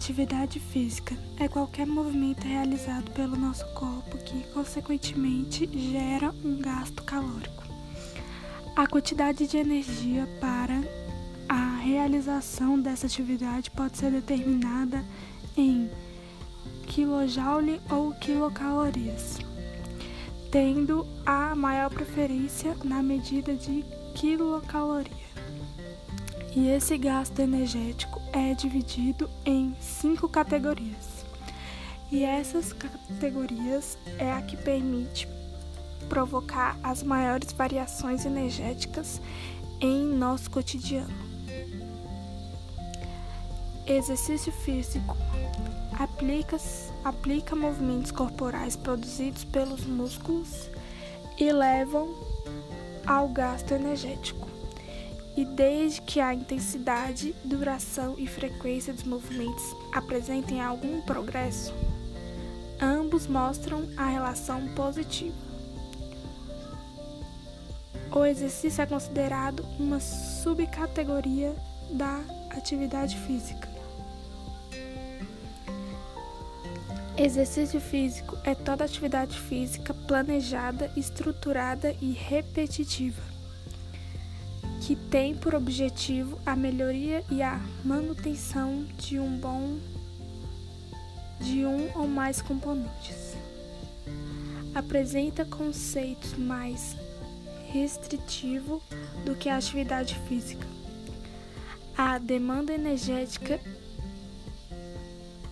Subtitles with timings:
[0.00, 7.62] atividade física é qualquer movimento realizado pelo nosso corpo que, consequentemente, gera um gasto calórico.
[8.74, 10.80] A quantidade de energia para
[11.46, 15.04] a realização dessa atividade pode ser determinada
[15.54, 15.90] em
[16.86, 19.38] kJ ou quilocalorias,
[20.50, 25.28] tendo a maior preferência na medida de quilocaloria.
[26.56, 31.24] E esse gasto energético é dividido em cinco categorias.
[32.10, 35.28] E essas categorias é a que permite
[36.08, 39.20] provocar as maiores variações energéticas
[39.80, 41.30] em nosso cotidiano.
[43.86, 45.16] Exercício físico
[45.98, 46.56] aplica,
[47.04, 50.68] aplica movimentos corporais produzidos pelos músculos
[51.38, 52.12] e levam
[53.06, 54.49] ao gasto energético
[55.36, 61.72] e desde que a intensidade, duração e frequência dos movimentos apresentem algum progresso,
[62.80, 65.50] ambos mostram a relação positiva.
[68.12, 71.54] O exercício é considerado uma subcategoria
[71.92, 73.68] da atividade física.
[77.16, 83.29] Exercício físico é toda atividade física planejada, estruturada e repetitiva
[84.80, 89.78] que tem por objetivo a melhoria e a manutenção de um bom
[91.40, 93.34] de um ou mais componentes.
[94.74, 96.96] Apresenta conceitos mais
[97.68, 98.82] restritivo
[99.24, 100.66] do que a atividade física.
[101.96, 103.60] A demanda energética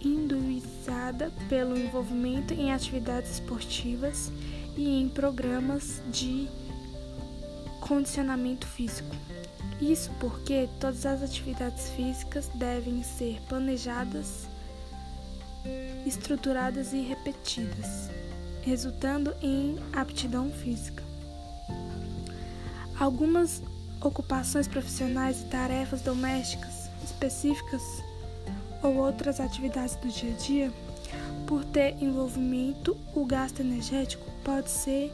[0.00, 4.30] induizada pelo envolvimento em atividades esportivas
[4.76, 6.48] e em programas de
[7.88, 9.16] condicionamento físico.
[9.80, 14.46] Isso porque todas as atividades físicas devem ser planejadas,
[16.06, 18.10] estruturadas e repetidas,
[18.62, 21.02] resultando em aptidão física.
[23.00, 23.62] Algumas
[24.00, 27.82] ocupações profissionais e tarefas domésticas específicas
[28.82, 30.72] ou outras atividades do dia a dia,
[31.46, 35.12] por ter envolvimento, o gasto energético pode ser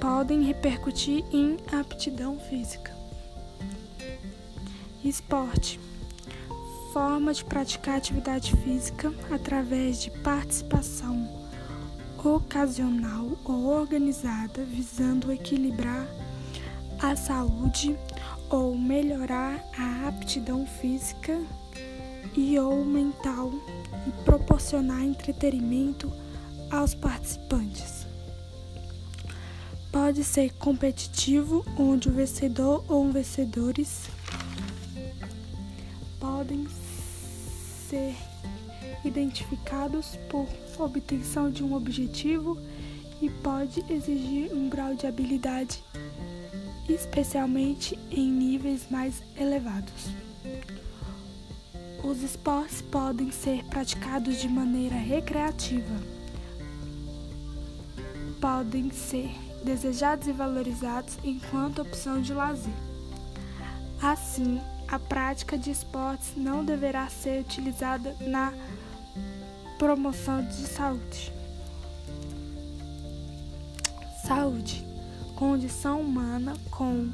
[0.00, 2.92] podem repercutir em aptidão física.
[5.04, 5.78] Esporte
[6.92, 11.28] forma de praticar atividade física através de participação
[12.24, 16.06] ocasional ou organizada visando equilibrar
[17.00, 17.96] a saúde
[18.50, 21.40] ou melhorar a aptidão física
[22.36, 23.52] e ou mental
[24.06, 26.12] e proporcionar entretenimento
[26.70, 27.99] aos participantes.
[30.10, 34.08] Pode ser competitivo, onde o vencedor ou vencedores
[36.18, 36.66] podem
[37.88, 38.16] ser
[39.04, 40.48] identificados por
[40.80, 42.58] obtenção de um objetivo
[43.22, 45.80] e pode exigir um grau de habilidade,
[46.88, 50.08] especialmente em níveis mais elevados.
[52.02, 55.94] Os esportes podem ser praticados de maneira recreativa,
[58.40, 59.30] podem ser
[59.64, 62.72] desejados e valorizados enquanto opção de lazer.
[64.02, 68.52] Assim, a prática de esportes não deverá ser utilizada na
[69.78, 71.32] promoção de saúde.
[74.26, 74.90] Saúde
[75.40, 77.10] condição humana com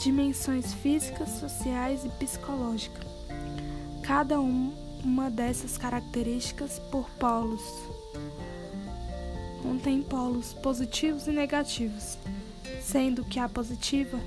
[0.00, 3.04] dimensões físicas, sociais e psicológicas.
[4.02, 4.72] Cada um,
[5.02, 7.62] uma dessas características por polos
[9.62, 12.18] contém polos positivos e negativos,
[12.80, 14.18] sendo que a positiva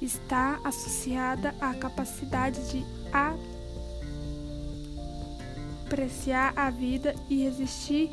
[0.00, 2.84] está associada à capacidade de
[5.86, 8.10] apreciar a vida e resistir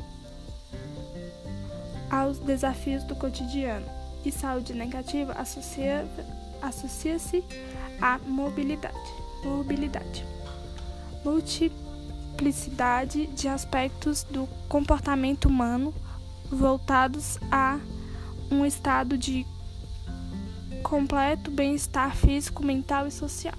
[2.10, 3.86] aos desafios do cotidiano.
[4.24, 7.16] E saúde negativa associa-se associa
[8.00, 8.96] à mobilidade.
[9.44, 10.24] Mobilidade.
[11.24, 15.92] Multiplicidade de aspectos do comportamento humano
[16.56, 17.78] voltados a
[18.50, 19.46] um estado de
[20.82, 23.54] completo bem-estar físico, mental e social.